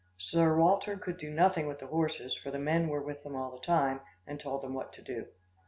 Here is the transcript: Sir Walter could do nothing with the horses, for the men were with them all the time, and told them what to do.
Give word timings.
Sir 0.17 0.57
Walter 0.57 0.97
could 0.97 1.17
do 1.19 1.29
nothing 1.29 1.67
with 1.67 1.77
the 1.77 1.85
horses, 1.85 2.35
for 2.35 2.49
the 2.49 2.57
men 2.57 2.87
were 2.87 3.03
with 3.03 3.21
them 3.21 3.35
all 3.35 3.51
the 3.51 3.63
time, 3.63 4.01
and 4.25 4.39
told 4.39 4.63
them 4.63 4.73
what 4.73 4.91
to 4.93 5.01
do. 5.03 5.27